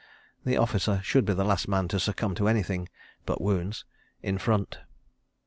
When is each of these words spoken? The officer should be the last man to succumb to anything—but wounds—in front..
The 0.47 0.57
officer 0.57 0.99
should 1.03 1.25
be 1.25 1.33
the 1.35 1.43
last 1.43 1.67
man 1.67 1.87
to 1.89 1.99
succumb 1.99 2.33
to 2.33 2.47
anything—but 2.47 3.39
wounds—in 3.39 4.39
front.. 4.39 4.79